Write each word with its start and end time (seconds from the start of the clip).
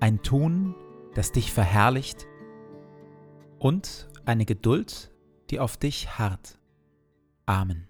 ein 0.00 0.22
Tun, 0.22 0.74
das 1.14 1.32
dich 1.32 1.52
verherrlicht 1.52 2.26
und 3.58 4.08
eine 4.24 4.46
Geduld, 4.46 5.12
die 5.50 5.60
auf 5.60 5.76
dich 5.76 6.18
harrt. 6.18 6.58
Amen. 7.46 7.86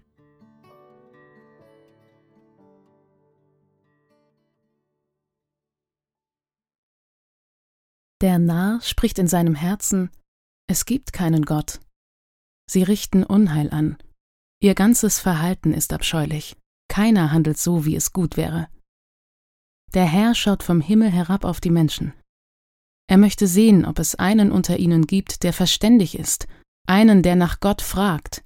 Der 8.21 8.37
Narr 8.37 8.81
spricht 8.81 9.17
in 9.17 9.27
seinem 9.27 9.55
Herzen, 9.55 10.11
es 10.67 10.85
gibt 10.85 11.11
keinen 11.11 11.43
Gott. 11.43 11.79
Sie 12.69 12.83
richten 12.83 13.23
Unheil 13.23 13.71
an. 13.71 13.97
Ihr 14.61 14.75
ganzes 14.75 15.19
Verhalten 15.19 15.73
ist 15.73 15.91
abscheulich. 15.91 16.55
Keiner 16.87 17.31
handelt 17.31 17.57
so, 17.57 17.83
wie 17.85 17.95
es 17.95 18.13
gut 18.13 18.37
wäre. 18.37 18.67
Der 19.93 20.05
Herr 20.05 20.35
schaut 20.35 20.63
vom 20.63 20.79
Himmel 20.79 21.09
herab 21.09 21.43
auf 21.43 21.59
die 21.59 21.69
Menschen. 21.69 22.13
Er 23.09 23.17
möchte 23.17 23.45
sehen, 23.45 23.85
ob 23.85 23.99
es 23.99 24.15
einen 24.15 24.51
unter 24.51 24.77
ihnen 24.77 25.05
gibt, 25.05 25.43
der 25.43 25.51
verständig 25.51 26.17
ist, 26.17 26.47
einen, 26.87 27.23
der 27.23 27.35
nach 27.35 27.59
Gott 27.59 27.81
fragt. 27.81 28.43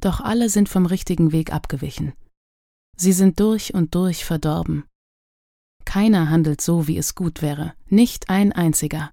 Doch 0.00 0.20
alle 0.20 0.48
sind 0.48 0.68
vom 0.68 0.86
richtigen 0.86 1.32
Weg 1.32 1.52
abgewichen. 1.52 2.14
Sie 2.96 3.12
sind 3.12 3.38
durch 3.38 3.74
und 3.74 3.94
durch 3.94 4.24
verdorben. 4.24 4.84
Keiner 5.84 6.30
handelt 6.30 6.62
so, 6.62 6.86
wie 6.86 6.96
es 6.96 7.14
gut 7.14 7.42
wäre, 7.42 7.74
nicht 7.86 8.30
ein 8.30 8.52
einziger. 8.52 9.10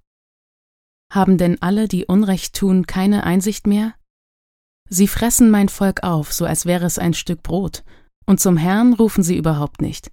Haben 1.12 1.36
denn 1.36 1.60
alle, 1.60 1.86
die 1.86 2.06
Unrecht 2.06 2.54
tun, 2.56 2.86
keine 2.86 3.24
Einsicht 3.24 3.66
mehr? 3.66 3.94
Sie 4.88 5.08
fressen 5.08 5.50
mein 5.50 5.68
Volk 5.68 6.02
auf, 6.02 6.32
so 6.32 6.46
als 6.46 6.66
wäre 6.66 6.86
es 6.86 6.98
ein 6.98 7.14
Stück 7.14 7.42
Brot, 7.42 7.84
und 8.26 8.40
zum 8.40 8.56
Herrn 8.56 8.94
rufen 8.94 9.22
sie 9.22 9.36
überhaupt 9.36 9.82
nicht. 9.82 10.10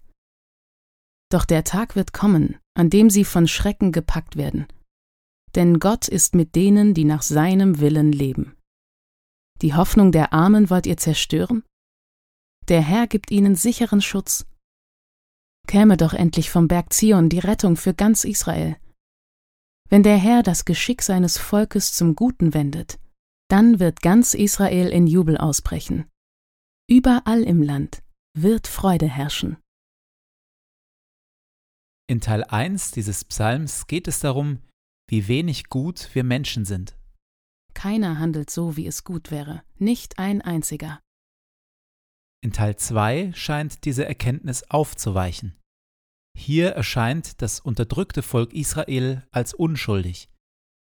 Doch 1.32 1.46
der 1.46 1.64
Tag 1.64 1.96
wird 1.96 2.12
kommen, 2.12 2.58
an 2.76 2.90
dem 2.90 3.10
sie 3.10 3.24
von 3.24 3.48
Schrecken 3.48 3.94
gepackt 3.94 4.36
werden. 4.36 4.68
Denn 5.56 5.80
Gott 5.80 6.10
ist 6.10 6.36
mit 6.36 6.56
denen, 6.56 6.94
die 6.94 7.06
nach 7.06 7.22
seinem 7.22 7.80
Willen 7.80 8.12
leben. 8.12 8.58
Die 9.62 9.74
Hoffnung 9.74 10.12
der 10.12 10.34
Armen 10.34 10.70
wollt 10.70 10.86
ihr 10.86 10.98
zerstören? 10.98 11.64
Der 12.68 12.82
Herr 12.82 13.08
gibt 13.08 13.32
ihnen 13.32 13.56
sicheren 13.56 14.02
Schutz. 14.02 14.46
Käme 15.68 15.96
doch 15.96 16.14
endlich 16.14 16.50
vom 16.50 16.68
Berg 16.68 16.92
Zion 16.92 17.30
die 17.30 17.40
Rettung 17.40 17.78
für 17.78 17.94
ganz 17.94 18.26
Israel. 18.26 18.76
Wenn 19.90 20.04
der 20.04 20.18
Herr 20.18 20.44
das 20.44 20.66
Geschick 20.66 21.02
seines 21.02 21.38
Volkes 21.38 21.94
zum 21.94 22.16
Guten 22.16 22.54
wendet, 22.54 23.00
dann 23.50 23.80
wird 23.80 24.02
ganz 24.02 24.34
Israel 24.34 24.90
in 24.90 25.08
Jubel 25.08 25.38
ausbrechen. 25.38 26.10
Überall 26.90 27.44
im 27.44 27.62
Land 27.62 28.04
wird 28.38 28.68
Freude 28.68 29.08
herrschen. 29.08 29.58
In 32.12 32.20
Teil 32.20 32.44
1 32.44 32.92
dieses 32.92 33.24
Psalms 33.24 33.88
geht 33.88 34.06
es 34.06 34.20
darum, 34.20 34.60
wie 35.10 35.30
wenig 35.30 35.70
gut 35.70 36.14
wir 36.14 36.26
Menschen 36.26 36.66
sind. 36.66 36.98
Keiner 37.74 38.20
handelt 38.20 38.50
so, 38.50 38.76
wie 38.76 38.86
es 38.86 39.06
gut 39.06 39.32
wäre, 39.32 39.64
nicht 39.78 40.20
ein 40.20 40.42
einziger. 40.42 41.00
In 42.44 42.52
Teil 42.52 42.76
2 42.76 43.32
scheint 43.34 43.86
diese 43.86 44.04
Erkenntnis 44.04 44.64
aufzuweichen. 44.64 45.58
Hier 46.38 46.72
erscheint 46.72 47.42
das 47.42 47.62
unterdrückte 47.62 48.24
Volk 48.24 48.52
Israel 48.52 49.26
als 49.32 49.54
unschuldig. 49.54 50.28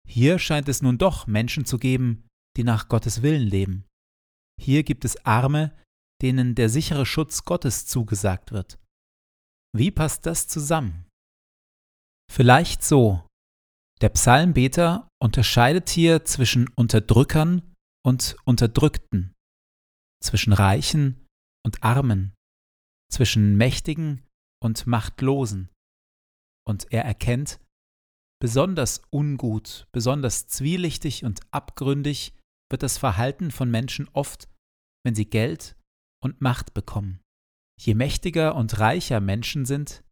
Hier 0.06 0.38
scheint 0.38 0.68
es 0.68 0.80
nun 0.80 0.96
doch 0.96 1.26
Menschen 1.26 1.64
zu 1.64 1.78
geben, 1.78 2.28
die 2.56 2.62
nach 2.62 2.88
Gottes 2.88 3.22
Willen 3.22 3.48
leben. 3.48 3.84
Hier 4.62 4.84
gibt 4.84 5.04
es 5.04 5.26
Arme, 5.26 5.76
denen 6.22 6.54
der 6.54 6.68
sichere 6.68 7.04
Schutz 7.04 7.44
Gottes 7.44 7.84
zugesagt 7.84 8.52
wird. 8.52 8.78
Wie 9.76 9.90
passt 9.90 10.24
das 10.24 10.46
zusammen? 10.46 11.05
Vielleicht 12.30 12.82
so. 12.82 13.26
Der 14.00 14.10
Psalmbeter 14.10 15.08
unterscheidet 15.22 15.88
hier 15.88 16.24
zwischen 16.24 16.68
Unterdrückern 16.76 17.74
und 18.04 18.36
Unterdrückten, 18.44 19.34
zwischen 20.22 20.52
Reichen 20.52 21.26
und 21.64 21.82
Armen, 21.82 22.34
zwischen 23.10 23.56
Mächtigen 23.56 24.22
und 24.62 24.86
Machtlosen. 24.86 25.70
Und 26.66 26.92
er 26.92 27.04
erkennt, 27.04 27.58
besonders 28.40 29.02
ungut, 29.10 29.86
besonders 29.92 30.46
zwielichtig 30.46 31.24
und 31.24 31.40
abgründig 31.52 32.34
wird 32.70 32.82
das 32.82 32.98
Verhalten 32.98 33.50
von 33.50 33.70
Menschen 33.70 34.08
oft, 34.12 34.48
wenn 35.04 35.14
sie 35.14 35.30
Geld 35.30 35.76
und 36.22 36.40
Macht 36.40 36.74
bekommen. 36.74 37.20
Je 37.80 37.94
mächtiger 37.94 38.54
und 38.56 38.78
reicher 38.78 39.20
Menschen 39.20 39.64
sind, 39.64 40.02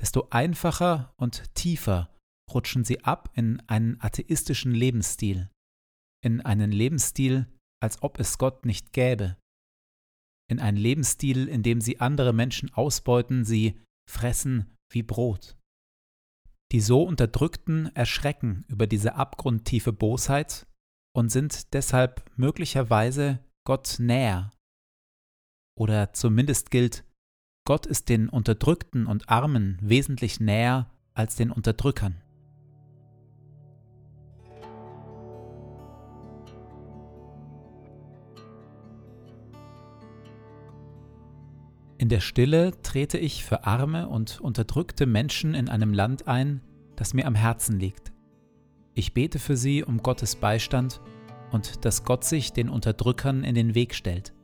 desto 0.00 0.28
einfacher 0.30 1.14
und 1.16 1.54
tiefer 1.54 2.14
rutschen 2.52 2.84
sie 2.84 3.02
ab 3.04 3.30
in 3.34 3.60
einen 3.68 4.00
atheistischen 4.00 4.72
Lebensstil, 4.72 5.50
in 6.22 6.40
einen 6.40 6.70
Lebensstil, 6.70 7.46
als 7.82 8.02
ob 8.02 8.20
es 8.20 8.38
Gott 8.38 8.64
nicht 8.66 8.92
gäbe, 8.92 9.36
in 10.48 10.60
einen 10.60 10.76
Lebensstil, 10.76 11.48
in 11.48 11.62
dem 11.62 11.80
sie 11.80 12.00
andere 12.00 12.32
Menschen 12.32 12.72
ausbeuten, 12.72 13.44
sie 13.44 13.80
fressen 14.08 14.76
wie 14.92 15.02
Brot. 15.02 15.56
Die 16.72 16.80
so 16.80 17.02
Unterdrückten 17.02 17.94
erschrecken 17.94 18.64
über 18.68 18.86
diese 18.86 19.14
abgrundtiefe 19.14 19.92
Bosheit 19.92 20.66
und 21.14 21.30
sind 21.30 21.72
deshalb 21.74 22.24
möglicherweise 22.36 23.44
Gott 23.64 23.96
näher. 23.98 24.52
oder 25.78 26.12
zumindest 26.12 26.70
gilt, 26.70 27.04
Gott 27.66 27.84
ist 27.84 28.08
den 28.08 28.28
Unterdrückten 28.28 29.06
und 29.06 29.28
Armen 29.28 29.76
wesentlich 29.82 30.38
näher 30.38 30.88
als 31.14 31.34
den 31.34 31.50
Unterdrückern. 31.50 32.14
In 41.98 42.08
der 42.08 42.20
Stille 42.20 42.70
trete 42.82 43.18
ich 43.18 43.44
für 43.44 43.64
arme 43.64 44.08
und 44.08 44.40
unterdrückte 44.40 45.04
Menschen 45.04 45.54
in 45.54 45.68
einem 45.68 45.92
Land 45.92 46.28
ein, 46.28 46.60
das 46.94 47.14
mir 47.14 47.26
am 47.26 47.34
Herzen 47.34 47.80
liegt. 47.80 48.12
Ich 48.94 49.12
bete 49.12 49.40
für 49.40 49.56
sie 49.56 49.82
um 49.82 50.04
Gottes 50.04 50.36
Beistand 50.36 51.00
und 51.50 51.84
dass 51.84 52.04
Gott 52.04 52.22
sich 52.22 52.52
den 52.52 52.68
Unterdrückern 52.68 53.42
in 53.42 53.56
den 53.56 53.74
Weg 53.74 53.96
stellt. 53.96 54.35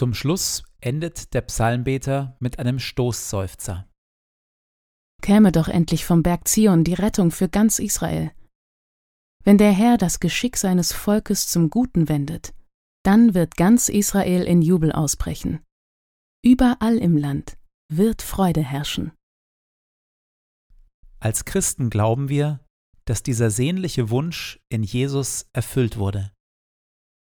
Zum 0.00 0.14
Schluss 0.14 0.62
endet 0.80 1.34
der 1.34 1.42
Psalmbeter 1.42 2.34
mit 2.40 2.58
einem 2.58 2.78
Stoßseufzer. 2.78 3.86
Käme 5.20 5.52
doch 5.52 5.68
endlich 5.68 6.06
vom 6.06 6.22
Berg 6.22 6.48
Zion 6.48 6.84
die 6.84 6.94
Rettung 6.94 7.30
für 7.30 7.50
ganz 7.50 7.78
Israel. 7.78 8.32
Wenn 9.44 9.58
der 9.58 9.72
Herr 9.72 9.98
das 9.98 10.18
Geschick 10.18 10.56
seines 10.56 10.94
Volkes 10.94 11.48
zum 11.48 11.68
Guten 11.68 12.08
wendet, 12.08 12.54
dann 13.04 13.34
wird 13.34 13.58
ganz 13.58 13.90
Israel 13.90 14.44
in 14.44 14.62
Jubel 14.62 14.90
ausbrechen. 14.90 15.60
Überall 16.42 16.96
im 16.96 17.18
Land 17.18 17.58
wird 17.92 18.22
Freude 18.22 18.62
herrschen. 18.62 19.12
Als 21.18 21.44
Christen 21.44 21.90
glauben 21.90 22.30
wir, 22.30 22.64
dass 23.04 23.22
dieser 23.22 23.50
sehnliche 23.50 24.08
Wunsch 24.08 24.60
in 24.70 24.82
Jesus 24.82 25.44
erfüllt 25.52 25.98
wurde 25.98 26.32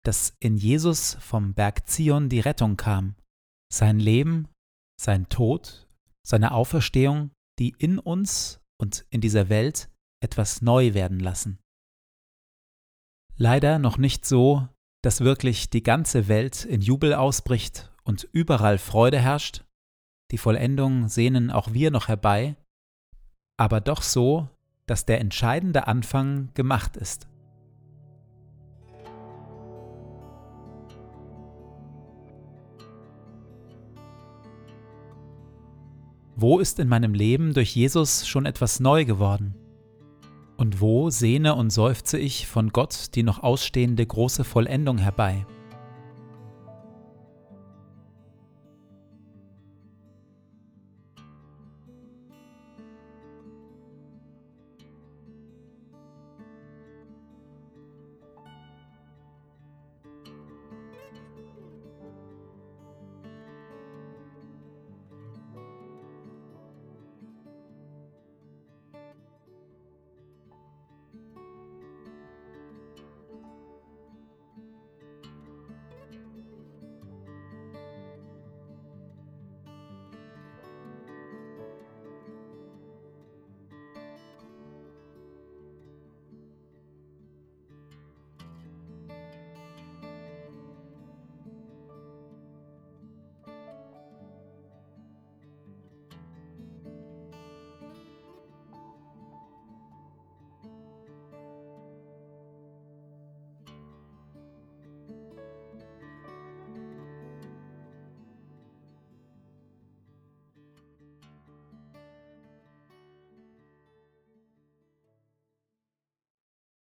dass 0.04 0.36
in 0.40 0.56
Jesus 0.56 1.16
vom 1.20 1.54
Berg 1.54 1.88
Zion 1.88 2.28
die 2.28 2.40
Rettung 2.40 2.76
kam, 2.76 3.14
sein 3.72 3.98
Leben, 3.98 4.48
sein 5.00 5.28
Tod, 5.28 5.88
seine 6.26 6.52
Auferstehung, 6.52 7.30
die 7.58 7.74
in 7.78 7.98
uns 7.98 8.60
und 8.78 9.04
in 9.10 9.20
dieser 9.20 9.48
Welt 9.48 9.90
etwas 10.20 10.62
neu 10.62 10.94
werden 10.94 11.20
lassen. 11.20 11.58
Leider 13.36 13.78
noch 13.78 13.98
nicht 13.98 14.26
so, 14.26 14.68
dass 15.02 15.20
wirklich 15.20 15.70
die 15.70 15.82
ganze 15.82 16.28
Welt 16.28 16.64
in 16.64 16.80
Jubel 16.80 17.14
ausbricht 17.14 17.92
und 18.04 18.28
überall 18.32 18.78
Freude 18.78 19.20
herrscht, 19.20 19.64
die 20.30 20.38
Vollendung 20.38 21.08
sehnen 21.08 21.50
auch 21.50 21.72
wir 21.72 21.90
noch 21.90 22.08
herbei, 22.08 22.56
aber 23.58 23.80
doch 23.80 24.02
so, 24.02 24.48
dass 24.86 25.06
der 25.06 25.20
entscheidende 25.20 25.86
Anfang 25.86 26.52
gemacht 26.54 26.96
ist. 26.96 27.28
Wo 36.34 36.58
ist 36.58 36.78
in 36.78 36.88
meinem 36.88 37.12
Leben 37.12 37.52
durch 37.52 37.76
Jesus 37.76 38.26
schon 38.26 38.46
etwas 38.46 38.80
neu 38.80 39.04
geworden? 39.04 39.54
Und 40.56 40.80
wo 40.80 41.10
sehne 41.10 41.54
und 41.54 41.70
seufze 41.70 42.18
ich 42.18 42.46
von 42.46 42.70
Gott 42.70 43.14
die 43.14 43.22
noch 43.22 43.42
ausstehende 43.42 44.06
große 44.06 44.44
Vollendung 44.44 44.98
herbei? 44.98 45.44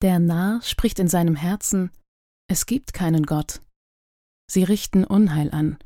Der 0.02 0.20
Narr 0.20 0.62
spricht 0.62 0.98
in 1.00 1.10
seinem 1.10 1.36
Herzen, 1.36 1.92
es 2.48 2.66
gibt 2.66 2.94
keinen 2.94 3.26
Gott. 3.26 3.62
Sie 4.50 4.64
richten 4.64 5.04
Unheil 5.04 5.52
an. 5.52 5.78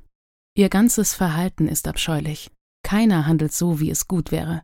Ihr 0.55 0.69
ganzes 0.69 1.15
Verhalten 1.15 1.67
ist 1.67 1.87
abscheulich. 1.87 2.51
Keiner 2.83 3.25
handelt 3.25 3.53
so, 3.53 3.79
wie 3.79 3.89
es 3.89 4.07
gut 4.07 4.31
wäre. 4.31 4.63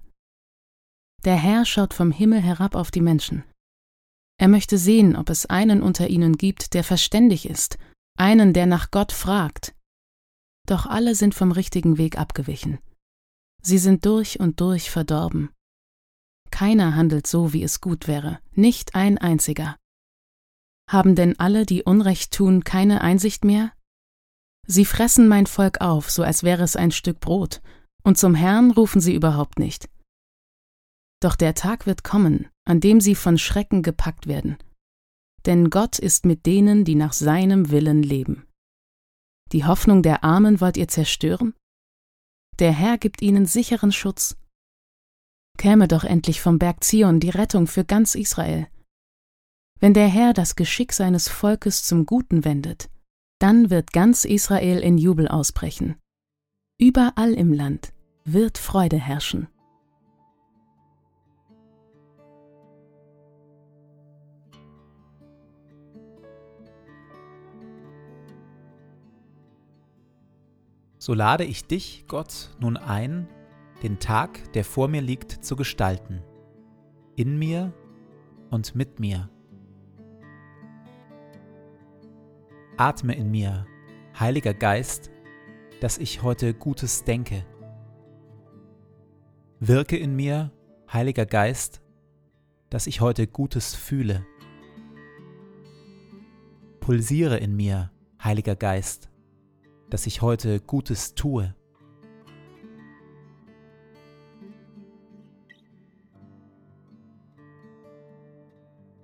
Der 1.26 1.36
Herr 1.36 1.66
schaut 1.66 1.96
vom 1.96 2.12
Himmel 2.12 2.42
herab 2.42 2.76
auf 2.76 2.92
die 2.92 3.02
Menschen. 3.02 3.44
Er 4.40 4.48
möchte 4.48 4.78
sehen, 4.78 5.16
ob 5.16 5.30
es 5.30 5.48
einen 5.48 5.82
unter 5.82 6.10
ihnen 6.10 6.38
gibt, 6.38 6.76
der 6.76 6.84
verständig 6.84 7.50
ist, 7.50 7.78
einen, 8.18 8.54
der 8.54 8.68
nach 8.68 8.92
Gott 8.92 9.12
fragt. 9.12 9.76
Doch 10.68 10.86
alle 10.86 11.16
sind 11.16 11.34
vom 11.34 11.52
richtigen 11.52 11.98
Weg 11.98 12.20
abgewichen. 12.20 12.80
Sie 13.62 13.80
sind 13.80 14.06
durch 14.06 14.40
und 14.40 14.62
durch 14.62 14.92
verdorben. 14.92 15.50
Keiner 16.52 16.96
handelt 16.96 17.28
so, 17.28 17.54
wie 17.54 17.64
es 17.64 17.82
gut 17.82 18.08
wäre, 18.08 18.40
nicht 18.54 18.96
ein 18.96 19.18
einziger. 19.18 19.78
Haben 20.90 21.16
denn 21.16 21.40
alle, 21.40 21.66
die 21.66 21.84
Unrecht 21.84 22.34
tun, 22.34 22.64
keine 22.64 23.02
Einsicht 23.02 23.46
mehr? 23.46 23.72
Sie 24.66 24.86
fressen 24.86 25.28
mein 25.28 25.46
Volk 25.46 25.82
auf, 25.82 26.10
so 26.10 26.24
als 26.24 26.44
wäre 26.44 26.64
es 26.64 26.76
ein 26.76 26.92
Stück 26.92 27.20
Brot, 27.20 27.62
und 28.04 28.18
zum 28.18 28.36
Herrn 28.36 28.72
rufen 28.72 29.02
sie 29.02 29.14
überhaupt 29.14 29.60
nicht. 29.60 29.90
Doch 31.22 31.36
der 31.36 31.54
Tag 31.54 31.86
wird 31.86 32.04
kommen, 32.04 32.48
an 32.66 32.80
dem 32.80 33.02
sie 33.02 33.16
von 33.16 33.38
Schrecken 33.38 33.84
gepackt 33.84 34.28
werden. 34.28 34.58
Denn 35.46 35.70
Gott 35.70 36.00
ist 36.00 36.26
mit 36.26 36.46
denen, 36.46 36.86
die 36.86 36.96
nach 36.96 37.14
seinem 37.14 37.72
Willen 37.72 38.04
leben. 38.04 38.48
Die 39.52 39.66
Hoffnung 39.66 40.04
der 40.04 40.24
Armen 40.24 40.62
wollt 40.62 40.78
ihr 40.78 40.88
zerstören? 40.88 41.56
Der 42.60 42.72
Herr 42.72 42.98
gibt 42.98 43.22
ihnen 43.22 43.46
sicheren 43.46 43.92
Schutz 43.92 44.38
Käme 45.60 45.90
doch 45.90 46.06
endlich 46.06 46.40
vom 46.40 46.58
Berg 46.58 46.86
Zion 46.86 47.20
die 47.20 47.32
Rettung 47.32 47.68
für 47.68 47.84
ganz 47.84 48.16
Israel. 48.16 48.68
Wenn 49.82 49.94
der 49.94 50.08
Herr 50.08 50.32
das 50.32 50.56
Geschick 50.56 50.94
seines 50.94 51.28
Volkes 51.28 51.84
zum 51.84 52.06
Guten 52.06 52.46
wendet, 52.46 52.90
dann 53.40 53.70
wird 53.70 53.92
ganz 53.92 54.24
Israel 54.24 54.80
in 54.80 54.98
Jubel 54.98 55.28
ausbrechen. 55.28 55.98
Überall 56.80 57.34
im 57.34 57.52
Land 57.52 57.92
wird 58.24 58.58
Freude 58.58 58.96
herrschen. 58.96 59.50
So 71.00 71.14
lade 71.14 71.44
ich 71.44 71.66
dich, 71.66 72.06
Gott, 72.08 72.50
nun 72.62 72.78
ein, 72.78 73.28
den 73.84 74.00
Tag, 74.00 74.52
der 74.54 74.64
vor 74.64 74.88
mir 74.88 75.02
liegt, 75.02 75.32
zu 75.32 75.56
gestalten, 75.56 76.22
in 77.16 77.38
mir 77.38 77.74
und 78.50 78.76
mit 78.76 79.00
mir. 79.00 79.30
Atme 82.78 83.16
in 83.16 83.30
mir, 83.32 83.66
Heiliger 84.20 84.54
Geist, 84.54 85.12
dass 85.82 85.98
ich 85.98 86.24
heute 86.24 86.54
Gutes 86.54 87.04
denke. 87.04 87.46
Wirke 89.60 89.98
in 89.98 90.16
mir, 90.16 90.52
Heiliger 90.92 91.26
Geist, 91.26 91.82
dass 92.70 92.88
ich 92.88 93.02
heute 93.02 93.28
Gutes 93.28 93.76
fühle. 93.76 94.26
Pulsiere 96.80 97.38
in 97.38 97.56
mir, 97.56 97.92
Heiliger 98.24 98.56
Geist, 98.56 99.10
dass 99.90 100.08
ich 100.08 100.22
heute 100.22 100.60
Gutes 100.60 101.16
tue. 101.16 101.56